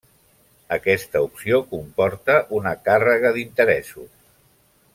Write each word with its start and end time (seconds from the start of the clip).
Aquesta 0.77 1.21
opció 1.25 1.59
comporta 1.73 2.39
una 2.61 2.73
càrrega 2.89 3.33
d'interessos. 3.37 4.11